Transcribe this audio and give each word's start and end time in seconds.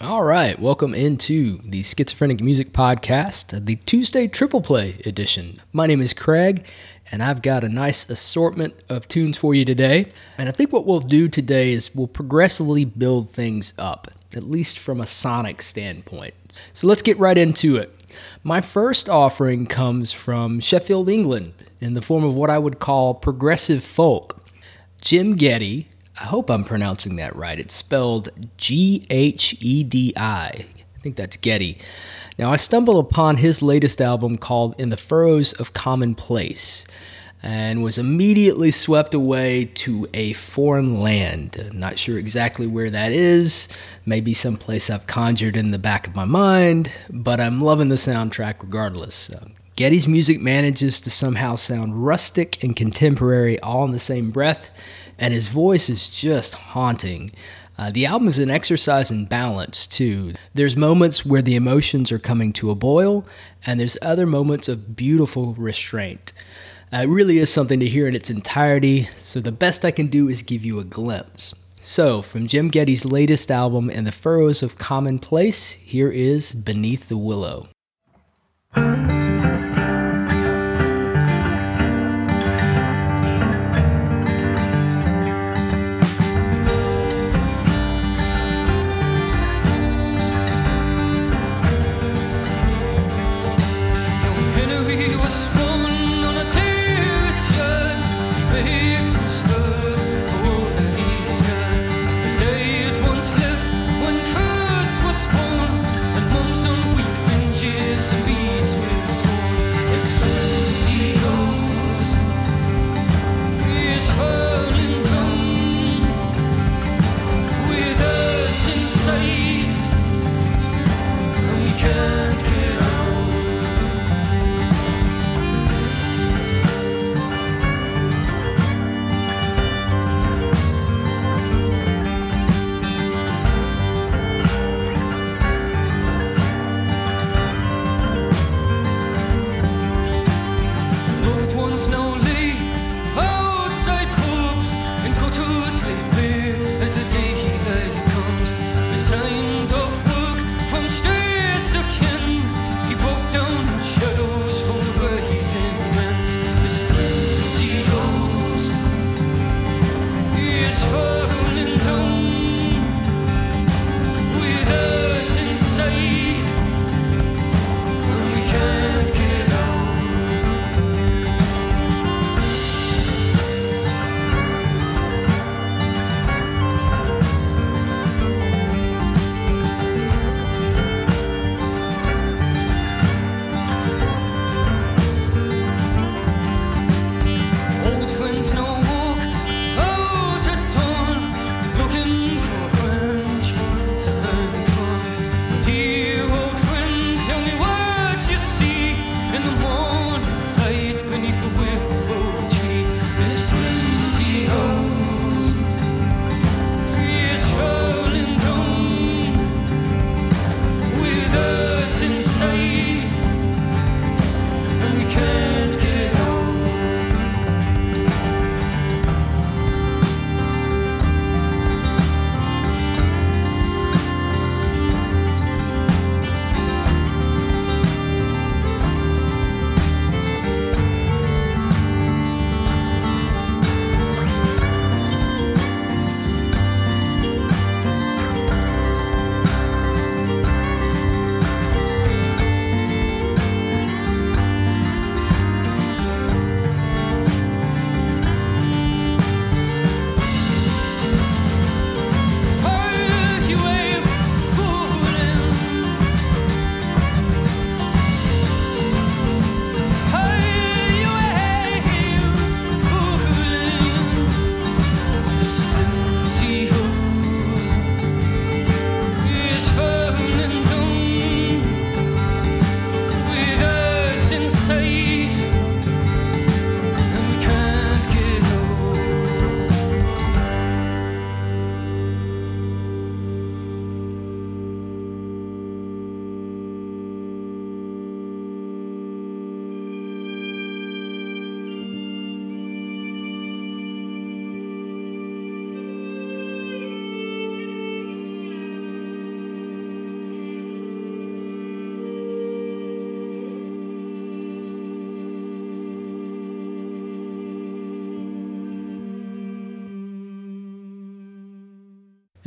All 0.00 0.22
right, 0.22 0.56
welcome 0.60 0.94
into 0.94 1.58
the 1.64 1.82
Schizophrenic 1.82 2.40
Music 2.40 2.72
Podcast, 2.72 3.64
the 3.66 3.74
Tuesday 3.74 4.28
Triple 4.28 4.60
Play 4.60 5.00
edition. 5.04 5.56
My 5.72 5.88
name 5.88 6.00
is 6.00 6.14
Craig, 6.14 6.64
and 7.10 7.20
I've 7.20 7.42
got 7.42 7.64
a 7.64 7.68
nice 7.68 8.08
assortment 8.08 8.74
of 8.88 9.08
tunes 9.08 9.36
for 9.36 9.56
you 9.56 9.64
today. 9.64 10.12
And 10.38 10.48
I 10.48 10.52
think 10.52 10.72
what 10.72 10.86
we'll 10.86 11.00
do 11.00 11.28
today 11.28 11.72
is 11.72 11.96
we'll 11.96 12.06
progressively 12.06 12.84
build 12.84 13.30
things 13.30 13.74
up, 13.76 14.06
at 14.34 14.48
least 14.48 14.78
from 14.78 15.00
a 15.00 15.06
sonic 15.06 15.60
standpoint. 15.62 16.34
So 16.74 16.86
let's 16.86 17.02
get 17.02 17.18
right 17.18 17.36
into 17.36 17.76
it. 17.76 17.92
My 18.44 18.60
first 18.60 19.08
offering 19.08 19.66
comes 19.66 20.12
from 20.12 20.60
Sheffield, 20.60 21.08
England, 21.08 21.54
in 21.80 21.94
the 21.94 22.02
form 22.02 22.22
of 22.22 22.36
what 22.36 22.50
I 22.50 22.58
would 22.60 22.78
call 22.78 23.14
progressive 23.14 23.82
folk. 23.82 24.44
Jim 25.00 25.36
Ghedi 25.36 25.86
I 26.20 26.24
hope 26.24 26.50
I'm 26.50 26.64
pronouncing 26.64 27.16
that 27.16 27.36
right. 27.36 27.58
It's 27.58 27.74
spelled 27.74 28.30
G 28.56 29.06
H 29.08 29.56
E 29.60 29.84
D 29.84 30.12
I. 30.16 30.50
I 30.96 31.00
think 31.00 31.14
that's 31.16 31.36
Getty. 31.36 31.78
Now, 32.38 32.50
I 32.50 32.56
stumbled 32.56 33.04
upon 33.04 33.36
his 33.36 33.62
latest 33.62 34.00
album 34.00 34.36
called 34.36 34.74
In 34.78 34.90
the 34.90 34.96
Furrows 34.96 35.52
of 35.54 35.74
Commonplace 35.74 36.86
and 37.40 37.84
was 37.84 37.98
immediately 37.98 38.72
swept 38.72 39.14
away 39.14 39.66
to 39.66 40.08
a 40.12 40.32
foreign 40.32 41.00
land. 41.00 41.70
Not 41.72 42.00
sure 42.00 42.18
exactly 42.18 42.66
where 42.66 42.90
that 42.90 43.12
is, 43.12 43.68
maybe 44.04 44.34
someplace 44.34 44.90
I've 44.90 45.06
conjured 45.06 45.56
in 45.56 45.70
the 45.70 45.78
back 45.78 46.08
of 46.08 46.16
my 46.16 46.24
mind, 46.24 46.90
but 47.10 47.40
I'm 47.40 47.60
loving 47.60 47.90
the 47.90 47.94
soundtrack 47.94 48.56
regardless. 48.60 49.30
Uh, 49.30 49.48
Ghedi's 49.76 50.08
music 50.08 50.40
manages 50.40 51.00
to 51.02 51.10
somehow 51.10 51.54
sound 51.54 52.04
rustic 52.04 52.62
and 52.64 52.74
contemporary 52.74 53.60
all 53.60 53.84
in 53.84 53.92
the 53.92 54.00
same 54.00 54.32
breath 54.32 54.70
and 55.18 55.34
his 55.34 55.48
voice 55.48 55.88
is 55.88 56.08
just 56.08 56.54
haunting. 56.54 57.30
Uh, 57.78 57.92
the 57.92 58.06
album 58.06 58.26
is 58.26 58.38
an 58.40 58.50
exercise 58.50 59.10
in 59.10 59.24
balance, 59.24 59.86
too. 59.86 60.34
There's 60.54 60.76
moments 60.76 61.24
where 61.24 61.42
the 61.42 61.54
emotions 61.54 62.10
are 62.10 62.18
coming 62.18 62.52
to 62.54 62.70
a 62.70 62.74
boil, 62.74 63.24
and 63.64 63.78
there's 63.78 63.96
other 64.02 64.26
moments 64.26 64.68
of 64.68 64.96
beautiful 64.96 65.54
restraint. 65.54 66.32
Uh, 66.92 66.98
it 67.02 67.08
really 67.08 67.38
is 67.38 67.52
something 67.52 67.78
to 67.78 67.86
hear 67.86 68.08
in 68.08 68.16
its 68.16 68.30
entirety, 68.30 69.08
so 69.16 69.38
the 69.38 69.52
best 69.52 69.84
I 69.84 69.92
can 69.92 70.08
do 70.08 70.28
is 70.28 70.42
give 70.42 70.64
you 70.64 70.80
a 70.80 70.84
glimpse. 70.84 71.54
So, 71.80 72.22
from 72.22 72.48
Jim 72.48 72.68
Ghedi's 72.68 73.04
latest 73.04 73.50
album, 73.50 73.88
In 73.90 74.04
the 74.04 74.12
Furrows 74.12 74.62
of 74.62 74.78
Commonplace, 74.78 75.72
here 75.72 76.10
is 76.10 76.52
Beneath 76.52 77.08
the 77.08 77.16
Willow. 77.16 77.68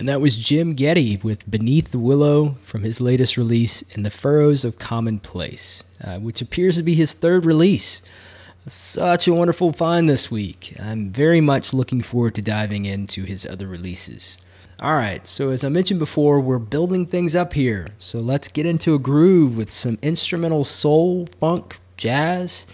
And 0.01 0.09
that 0.09 0.19
was 0.19 0.35
Jim 0.35 0.75
Ghedi 0.75 1.23
with 1.23 1.51
Beneath 1.51 1.91
the 1.91 1.99
Willow 1.99 2.57
from 2.63 2.81
his 2.81 3.01
latest 3.01 3.37
release, 3.37 3.83
In 3.83 4.01
the 4.01 4.09
Furrows 4.09 4.65
of 4.65 4.79
Commonplace, 4.79 5.83
uh, 6.03 6.17
which 6.17 6.41
appears 6.41 6.77
to 6.77 6.81
be 6.81 6.95
his 6.95 7.13
third 7.13 7.45
release. 7.45 8.01
Such 8.65 9.27
a 9.27 9.33
wonderful 9.35 9.73
find 9.73 10.09
this 10.09 10.31
week. 10.31 10.73
I'm 10.79 11.11
very 11.11 11.39
much 11.39 11.71
looking 11.71 12.01
forward 12.01 12.33
to 12.33 12.41
diving 12.41 12.85
into 12.85 13.25
his 13.25 13.45
other 13.45 13.67
releases. 13.67 14.39
All 14.81 14.95
right, 14.95 15.27
so 15.27 15.51
as 15.51 15.63
I 15.63 15.69
mentioned 15.69 15.99
before, 15.99 16.39
we're 16.39 16.57
building 16.57 17.05
things 17.05 17.35
up 17.35 17.53
here. 17.53 17.89
So 17.99 18.17
let's 18.17 18.47
get 18.47 18.65
into 18.65 18.95
a 18.95 18.99
groove 18.99 19.55
with 19.55 19.69
some 19.69 19.99
instrumental 20.01 20.63
soul, 20.63 21.29
funk, 21.39 21.79
jazz. 21.97 22.65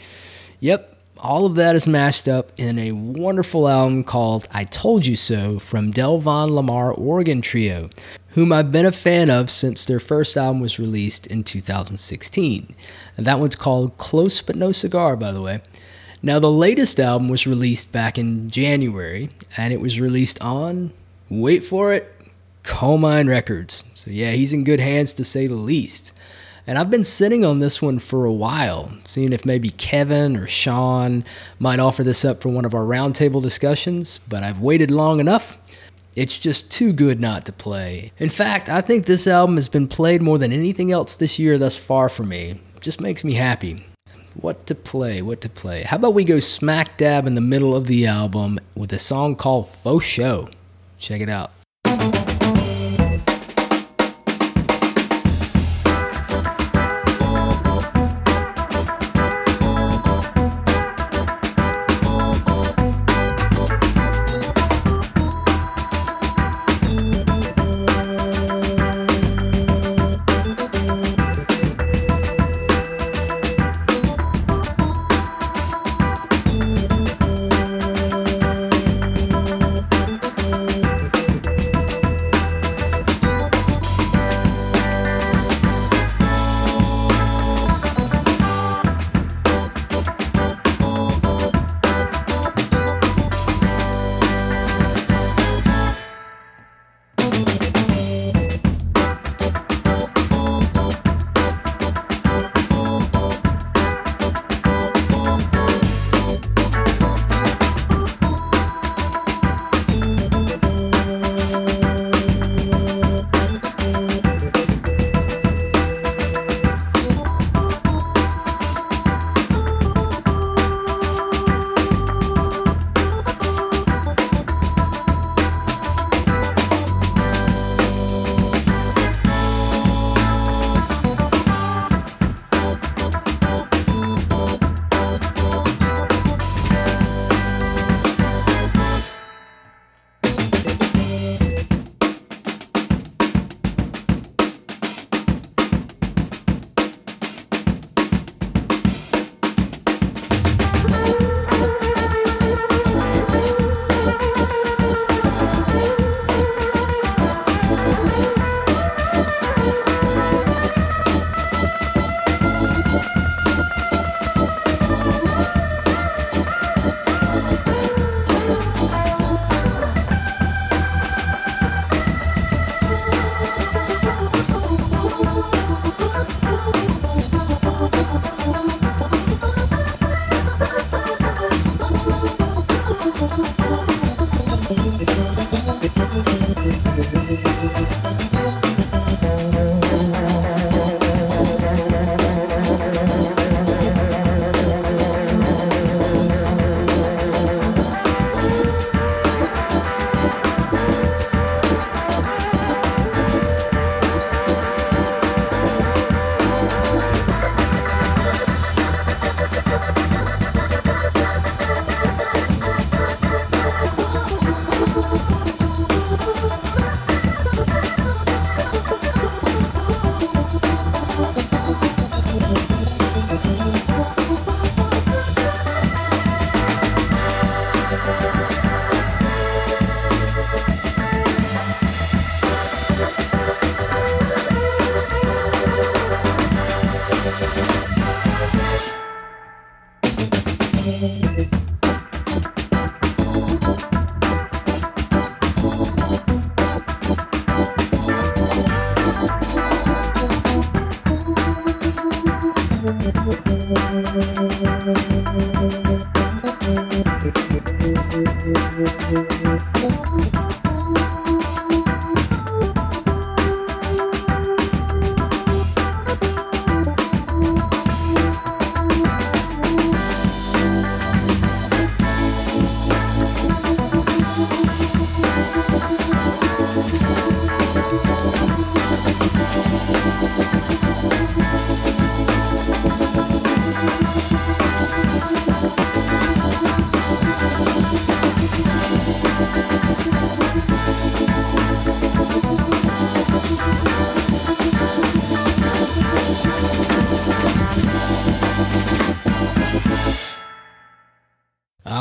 Yep, 0.62 0.97
all 1.20 1.46
of 1.46 1.56
that 1.56 1.76
is 1.76 1.88
mashed 1.88 2.28
up 2.28 2.52
in 2.58 2.78
a 2.80 2.92
wonderful 2.92 3.68
album 3.68 4.04
called 4.04 4.48
I 4.52 4.66
Told 4.66 5.06
You 5.06 5.16
So 5.16 5.60
from 5.60 5.92
Delvon 5.92 6.50
Lamarr 6.50 6.98
Organ 6.98 7.42
Trio, 7.42 7.90
whom 8.30 8.54
I've 8.54 8.72
been 8.72 8.86
a 8.86 8.92
fan 8.92 9.30
of 9.30 9.50
since 9.50 9.86
their 9.86 10.00
first 10.00 10.38
album 10.38 10.62
was 10.62 10.80
released 10.80 11.28
in 11.28 11.44
2016. 11.44 12.76
And 13.16 13.26
that 13.26 13.40
one's 13.40 13.56
called 13.56 13.98
Close 13.98 14.42
But 14.42 14.56
No 14.56 14.72
Cigar, 14.72 15.16
by 15.16 15.32
the 15.32 15.42
way. 15.42 15.62
Now, 16.22 16.40
the 16.40 16.52
latest 16.52 17.00
album 17.00 17.30
was 17.30 17.48
released 17.48 17.92
back 17.92 18.18
in 18.18 18.50
January, 18.50 19.30
and 19.56 19.72
it 19.72 19.80
was 19.80 20.00
released 20.00 20.42
on, 20.42 20.92
wait 21.30 21.64
for 21.64 21.94
it, 21.94 22.14
Colemine 22.64 23.30
Records. 23.30 23.86
So, 23.94 24.12
yeah, 24.12 24.32
he's 24.32 24.54
in 24.54 24.64
good 24.64 24.80
hands 24.80 25.14
to 25.14 25.24
say 25.24 25.48
the 25.48 25.56
least. 25.56 26.12
And 26.68 26.78
I've 26.78 26.90
been 26.90 27.06
sitting 27.06 27.46
on 27.46 27.60
this 27.60 27.82
one 27.82 27.98
for 27.98 28.26
a 28.26 28.34
while, 28.34 28.92
seeing 29.06 29.32
if 29.32 29.46
maybe 29.46 29.70
Kevin 29.70 30.36
or 30.36 30.48
Sean 30.48 31.24
might 31.60 31.80
offer 31.80 32.04
this 32.04 32.26
up 32.26 32.42
for 32.42 32.50
one 32.50 32.66
of 32.66 32.76
our 32.76 32.84
roundtable 32.84 33.42
discussions, 33.42 34.20
but 34.28 34.44
I've 34.44 34.60
waited 34.60 34.92
long 34.92 35.22
enough. 35.22 35.58
It's 36.18 36.38
just 36.38 36.70
too 36.70 36.92
good 36.92 37.22
not 37.22 37.46
to 37.46 37.54
play. 37.54 38.12
In 38.18 38.28
fact, 38.28 38.68
I 38.68 38.82
think 38.82 39.06
this 39.06 39.28
album 39.28 39.56
has 39.56 39.70
been 39.70 39.88
played 39.88 40.22
more 40.22 40.38
than 40.38 40.52
anything 40.52 40.92
else 40.92 41.16
this 41.16 41.40
year 41.40 41.58
thus 41.58 41.78
far 41.78 42.10
for 42.10 42.24
me. 42.24 42.60
It 42.76 42.82
just 42.82 43.00
makes 43.00 43.24
me 43.24 43.36
happy. 43.36 43.86
What 44.34 44.66
to 44.66 44.76
play, 44.76 45.22
what 45.22 45.40
to 45.42 45.50
play. 45.50 45.84
How 45.84 45.96
about 45.96 46.16
we 46.16 46.26
go 46.26 46.40
smack 46.40 46.98
dab 46.98 47.26
in 47.28 47.36
the 47.36 47.42
middle 47.42 47.76
of 47.76 47.88
the 47.88 48.06
album 48.06 48.60
with 48.76 48.92
a 48.92 49.00
song 49.00 49.38
called 49.38 49.70
Fo 49.70 50.00
Sho? 50.00 50.50
Check 51.00 51.22
it 51.22 51.30
out. 51.30 51.52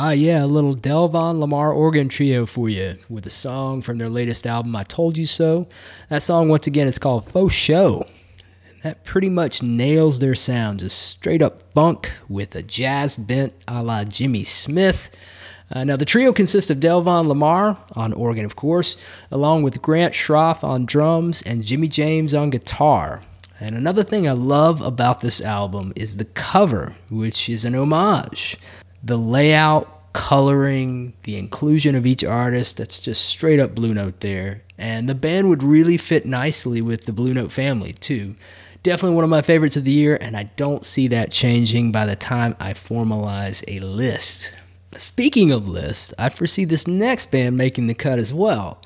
Ah, 0.07 0.11
yeah, 0.11 0.41
a 0.41 0.47
little 0.47 0.73
Delvon 0.73 1.37
Lamarr 1.37 1.75
organ 1.75 2.07
trio 2.07 2.45
for 2.45 2.69
you 2.69 2.97
with 3.09 3.25
a 3.25 3.29
song 3.29 3.81
from 3.81 3.97
their 3.97 4.07
latest 4.07 4.47
album, 4.47 4.73
I 4.73 4.85
Told 4.85 5.17
You 5.17 5.25
So. 5.25 5.67
That 6.07 6.23
song, 6.23 6.47
once 6.47 6.65
again, 6.65 6.87
is 6.87 6.97
called 6.97 7.29
Fo 7.29 7.49
Sho. 7.49 8.07
And 8.69 8.83
that 8.83 9.03
pretty 9.03 9.27
much 9.27 9.61
nails 9.61 10.19
their 10.19 10.33
sound, 10.33 10.79
just 10.79 10.97
straight 10.97 11.41
up 11.41 11.61
funk 11.73 12.09
with 12.29 12.55
a 12.55 12.63
jazz 12.63 13.17
bent 13.17 13.51
a 13.67 13.83
la 13.83 14.05
Jimmy 14.05 14.45
Smith. 14.45 15.09
Uh, 15.69 15.83
now, 15.83 15.97
the 15.97 16.05
trio 16.05 16.31
consists 16.31 16.71
of 16.71 16.77
Delvon 16.77 17.27
Lamarr 17.27 17.77
on 17.97 18.13
organ, 18.13 18.45
of 18.45 18.55
course, 18.55 18.95
along 19.29 19.63
with 19.63 19.81
Grant 19.81 20.13
Schroff 20.13 20.63
on 20.63 20.85
drums 20.85 21.41
and 21.41 21.65
Jimmy 21.65 21.89
James 21.89 22.33
on 22.33 22.49
guitar. 22.49 23.23
And 23.59 23.75
another 23.75 24.05
thing 24.05 24.25
I 24.25 24.31
love 24.31 24.81
about 24.81 25.19
this 25.19 25.41
album 25.41 25.91
is 25.97 26.15
the 26.15 26.23
cover, 26.23 26.95
which 27.09 27.49
is 27.49 27.65
an 27.65 27.75
homage 27.75 28.57
the 29.03 29.17
layout, 29.17 29.96
coloring, 30.13 31.13
the 31.23 31.37
inclusion 31.37 31.95
of 31.95 32.05
each 32.05 32.23
artist, 32.23 32.77
that's 32.77 32.99
just 32.99 33.25
straight 33.25 33.59
up 33.59 33.75
Blue 33.75 33.93
Note 33.93 34.19
there. 34.21 34.63
And 34.77 35.07
the 35.07 35.15
band 35.15 35.49
would 35.49 35.63
really 35.63 35.97
fit 35.97 36.25
nicely 36.25 36.81
with 36.81 37.05
the 37.05 37.13
Blue 37.13 37.33
Note 37.33 37.51
family, 37.51 37.93
too. 37.93 38.35
Definitely 38.83 39.15
one 39.15 39.23
of 39.23 39.29
my 39.29 39.41
favorites 39.41 39.75
of 39.75 39.83
the 39.83 39.91
year, 39.91 40.17
and 40.21 40.37
I 40.37 40.43
don't 40.55 40.85
see 40.85 41.07
that 41.09 41.31
changing 41.31 41.91
by 41.91 42.05
the 42.05 42.15
time 42.15 42.55
I 42.59 42.73
formalize 42.73 43.63
a 43.67 43.79
list. 43.79 44.53
Speaking 44.95 45.51
of 45.51 45.67
lists, 45.67 46.13
I 46.17 46.29
foresee 46.29 46.65
this 46.65 46.87
next 46.87 47.29
band 47.31 47.57
making 47.57 47.87
the 47.87 47.93
cut 47.93 48.17
as 48.17 48.33
well, 48.33 48.81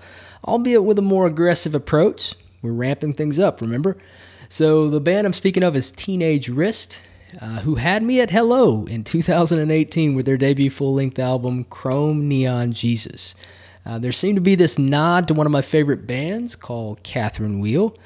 albeit 0.46 0.84
with 0.84 0.98
a 0.98 1.04
more 1.04 1.28
aggressive 1.28 1.76
approach. 1.76 2.34
We're 2.62 2.72
ramping 2.72 3.14
things 3.14 3.40
up, 3.40 3.62
remember? 3.62 3.98
So, 4.50 4.90
the 4.90 5.00
band 5.00 5.28
I'm 5.28 5.34
speaking 5.34 5.64
of 5.64 5.76
is 5.76 5.92
Teenage 5.92 6.50
Wrist, 6.50 7.02
uh, 7.40 7.62
who 7.62 7.76
had 7.76 8.04
me 8.04 8.20
at 8.20 8.32
Hello 8.32 8.86
in 8.86 9.04
2018 9.04 10.16
with 10.16 10.26
their 10.26 10.38
debut 10.38 10.70
full 10.70 10.94
length 10.94 11.20
album, 11.20 11.66
Chrome 11.66 12.28
Neon 12.28 12.74
Jesus. 12.74 13.36
Uh, 13.86 13.98
there 13.98 14.12
seemed 14.12 14.36
to 14.36 14.42
be 14.42 14.56
this 14.56 14.78
nod 14.78 15.28
to 15.28 15.34
one 15.34 15.46
of 15.46 15.52
my 15.52 15.62
favorite 15.62 16.06
bands 16.06 16.56
called 16.56 17.04
Catherine 17.04 17.60
Wheel, 17.60 17.98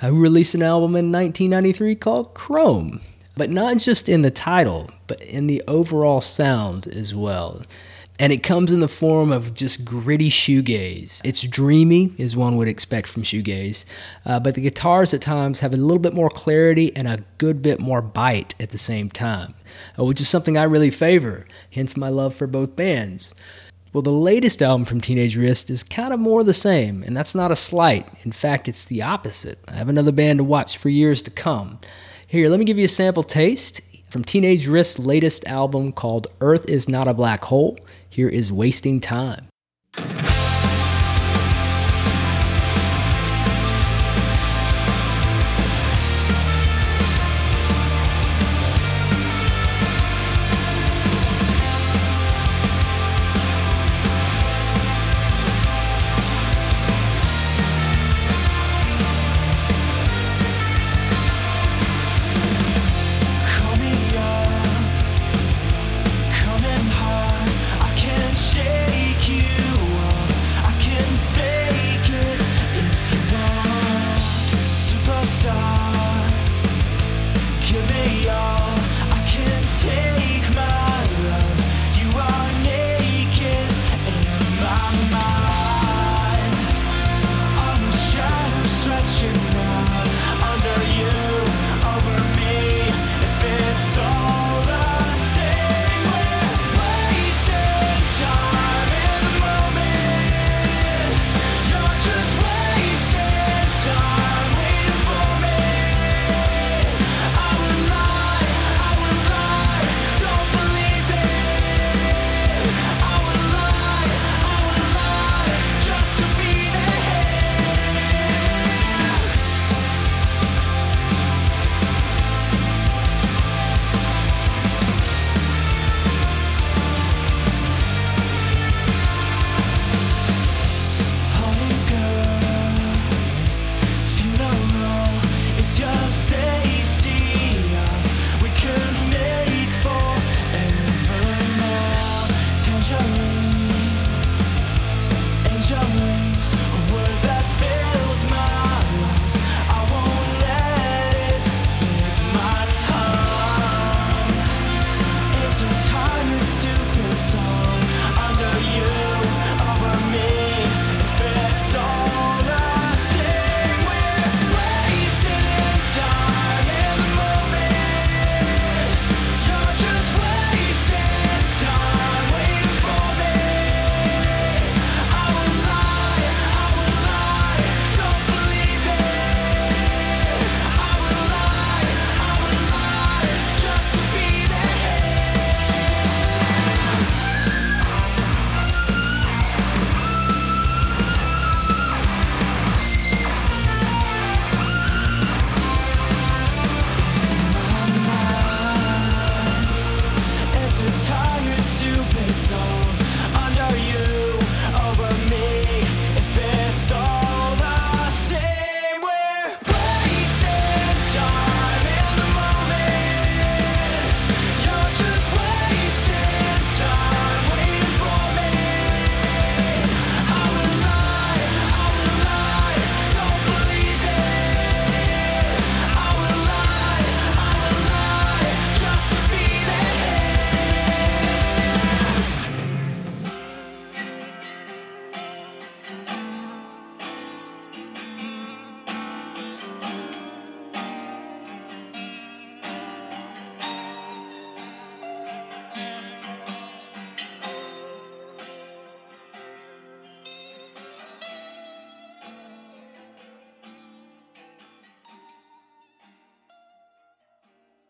uh, 0.00 0.08
who 0.08 0.20
released 0.20 0.54
an 0.54 0.62
album 0.62 0.96
in 0.96 1.12
1993 1.12 1.94
called 1.96 2.34
Chrome. 2.34 3.00
But 3.36 3.50
not 3.50 3.78
just 3.78 4.08
in 4.08 4.22
the 4.22 4.30
title, 4.30 4.90
but 5.06 5.22
in 5.22 5.46
the 5.46 5.62
overall 5.66 6.20
sound 6.20 6.86
as 6.88 7.14
well 7.14 7.62
and 8.22 8.32
it 8.32 8.44
comes 8.44 8.70
in 8.70 8.78
the 8.78 8.86
form 8.86 9.32
of 9.32 9.52
just 9.52 9.84
gritty 9.84 10.30
shoegaze. 10.30 11.20
It's 11.24 11.40
dreamy, 11.40 12.14
as 12.20 12.36
one 12.36 12.56
would 12.56 12.68
expect 12.68 13.08
from 13.08 13.24
shoegaze, 13.24 13.84
uh, 14.24 14.38
but 14.38 14.54
the 14.54 14.60
guitars 14.60 15.12
at 15.12 15.20
times 15.20 15.58
have 15.58 15.74
a 15.74 15.76
little 15.76 15.98
bit 15.98 16.14
more 16.14 16.30
clarity 16.30 16.94
and 16.94 17.08
a 17.08 17.24
good 17.38 17.62
bit 17.62 17.80
more 17.80 18.00
bite 18.00 18.54
at 18.60 18.70
the 18.70 18.78
same 18.78 19.10
time, 19.10 19.54
uh, 19.98 20.04
which 20.04 20.20
is 20.20 20.28
something 20.28 20.56
I 20.56 20.62
really 20.62 20.92
favor, 20.92 21.48
hence 21.72 21.96
my 21.96 22.10
love 22.10 22.32
for 22.32 22.46
both 22.46 22.76
bands. 22.76 23.34
Well, 23.92 24.02
the 24.02 24.12
latest 24.12 24.62
album 24.62 24.84
from 24.84 25.00
Teenage 25.00 25.36
Wrist 25.36 25.68
is 25.68 25.82
kind 25.82 26.12
of 26.12 26.20
more 26.20 26.44
the 26.44 26.54
same, 26.54 27.02
and 27.02 27.16
that's 27.16 27.34
not 27.34 27.50
a 27.50 27.56
slight. 27.56 28.06
In 28.22 28.30
fact, 28.30 28.68
it's 28.68 28.84
the 28.84 29.02
opposite. 29.02 29.58
I 29.66 29.72
have 29.72 29.88
another 29.88 30.12
band 30.12 30.38
to 30.38 30.44
watch 30.44 30.78
for 30.78 30.90
years 30.90 31.22
to 31.22 31.30
come. 31.32 31.80
Here, 32.28 32.48
let 32.48 32.60
me 32.60 32.66
give 32.66 32.78
you 32.78 32.84
a 32.84 32.88
sample 32.88 33.24
taste 33.24 33.80
from 34.08 34.22
Teenage 34.22 34.68
Wrist's 34.68 35.00
latest 35.00 35.44
album 35.46 35.90
called 35.90 36.28
Earth 36.40 36.68
is 36.68 36.88
Not 36.88 37.08
a 37.08 37.14
Black 37.14 37.42
Hole. 37.44 37.78
Here 38.12 38.28
is 38.28 38.52
Wasting 38.52 39.00
Time. 39.00 39.51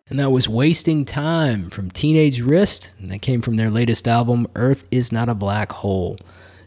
And 0.09 0.19
that 0.19 0.31
was 0.31 0.49
Wasting 0.49 1.05
Time 1.05 1.71
from 1.71 1.91
Teenage 1.91 2.41
Wrist. 2.41 2.93
And 2.99 3.09
that 3.11 3.23
came 3.23 3.41
from 3.41 3.57
their 3.57 3.71
latest 3.71 4.09
album, 4.09 4.47
Earth 4.57 4.85
is 4.91 5.13
Not 5.13 5.29
a 5.29 5.35
Black 5.35 5.73
Hole. 5.73 6.19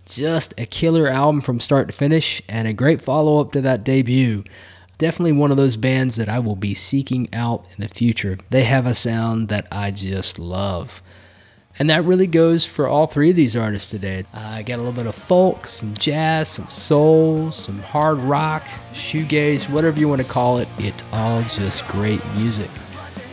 Just 0.05 0.53
a 0.57 0.65
killer 0.65 1.07
album 1.07 1.41
from 1.41 1.59
start 1.59 1.87
to 1.87 1.93
finish 1.93 2.41
and 2.47 2.67
a 2.67 2.73
great 2.73 3.01
follow 3.01 3.39
up 3.41 3.51
to 3.51 3.61
that 3.61 3.83
debut. 3.83 4.43
Definitely 4.97 5.33
one 5.33 5.51
of 5.51 5.57
those 5.57 5.75
bands 5.75 6.15
that 6.15 6.29
I 6.29 6.39
will 6.39 6.55
be 6.55 6.73
seeking 6.73 7.27
out 7.33 7.65
in 7.75 7.81
the 7.81 7.93
future. 7.93 8.37
They 8.51 8.63
have 8.63 8.85
a 8.85 8.93
sound 8.93 9.49
that 9.49 9.67
I 9.69 9.91
just 9.91 10.39
love. 10.39 11.01
And 11.77 11.89
that 11.89 12.05
really 12.05 12.27
goes 12.27 12.65
for 12.65 12.87
all 12.87 13.05
three 13.05 13.31
of 13.31 13.35
these 13.35 13.57
artists 13.57 13.91
today. 13.91 14.23
Uh, 14.33 14.39
I 14.39 14.61
got 14.63 14.75
a 14.75 14.77
little 14.77 14.93
bit 14.93 15.07
of 15.07 15.15
folk, 15.15 15.67
some 15.67 15.93
jazz, 15.95 16.47
some 16.47 16.69
soul, 16.69 17.51
some 17.51 17.79
hard 17.79 18.17
rock, 18.19 18.63
shoegaze, 18.93 19.69
whatever 19.69 19.99
you 19.99 20.07
want 20.07 20.21
to 20.21 20.27
call 20.27 20.59
it. 20.59 20.69
It's 20.77 21.03
all 21.11 21.41
just 21.43 21.85
great 21.89 22.21
music. 22.35 22.69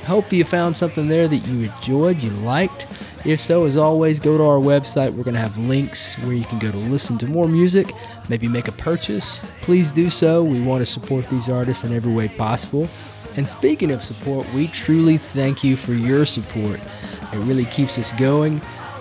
Hope 0.05 0.33
you 0.33 0.45
found 0.45 0.77
something 0.77 1.09
there 1.09 1.29
that 1.29 1.37
you 1.37 1.71
enjoyed, 1.71 2.19
you 2.21 2.31
liked. 2.31 2.87
If 3.25 3.41
so, 3.41 3.67
as 3.67 3.77
always, 3.77 4.19
go 4.19 4.37
to 4.37 4.43
our 4.43 4.59
website. 4.59 5.15
We're 5.15 5.23
going 5.23 5.35
to 5.35 5.41
have 5.41 5.57
links 5.57 6.19
where 6.19 6.33
you 6.33 6.45
can 6.45 6.59
go 6.59 6.73
to 6.73 6.77
listen 6.77 7.19
to 7.19 7.27
more 7.27 7.47
music, 7.47 7.93
maybe 8.29 8.49
make 8.49 8.67
a 8.67 8.73
purchase. 8.73 9.41
Please 9.61 9.93
do 9.93 10.11
so. 10.11 10.43
We 10.43 10.61
want 10.61 10.81
to 10.83 10.87
support 10.87 11.29
these 11.29 11.49
artists 11.49 11.85
in 11.85 11.93
every 11.93 12.13
way 12.13 12.29
possible. 12.29 12.89
And 13.37 13.49
speaking 13.49 13.93
of 13.93 14.03
support, 14.03 14.53
we 14.53 14.67
truly 14.67 15.19
thank 15.19 15.63
you 15.63 15.77
for 15.77 15.95
your 15.95 16.27
support. 16.27 16.81
It 17.33 17.39
really 17.39 17.65
keeps 17.67 17.97
us 17.97 18.11
going. 18.13 18.59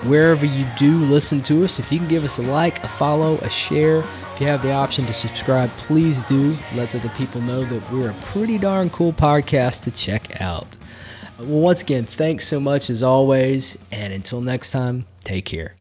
Wherever 0.08 0.46
you 0.46 0.66
do 0.78 0.98
listen 0.98 1.42
to 1.44 1.64
us, 1.64 1.80
if 1.80 1.92
you 1.92 1.98
can 1.98 2.08
give 2.08 2.24
us 2.24 2.38
a 2.38 2.44
like, 2.44 2.84
a 2.84 2.88
follow, 2.88 3.36
a 3.40 3.50
share, 3.50 4.00
if 4.00 4.38
you 4.40 4.46
have 4.48 4.62
the 4.62 4.72
option 4.72 5.06
to 5.08 5.14
subscribe, 5.14 5.70
please 5.72 6.24
do. 6.24 6.56
Let 6.76 6.96
other 6.96 7.10
people 7.10 7.42
know 7.42 7.64
that 7.64 7.92
we're 7.92 8.12
a 8.12 8.16
pretty 8.26 8.58
darn 8.58 8.90
cool 8.92 9.14
podcast 9.14 9.82
to 9.82 9.92
check 9.92 10.40
out. 10.42 10.78
Well, 11.42 11.62
once 11.62 11.82
again, 11.82 12.06
thanks 12.06 12.48
so 12.48 12.60
much 12.60 12.90
as 12.90 13.04
always. 13.04 13.78
And 13.92 14.14
until 14.14 14.42
next 14.42 14.72
time, 14.72 15.06
take 15.24 15.46
care. 15.46 15.70